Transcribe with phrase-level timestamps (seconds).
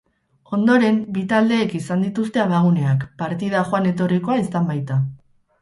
[0.57, 4.99] Ondoren, bi taldeek izan dituzte abaguneak, partida joan-etorrikoa izan baita.